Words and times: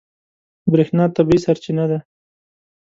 برېښنا 0.71 1.03
طبیعي 1.15 1.39
سرچینه 1.45 1.85
ده. 1.91 1.99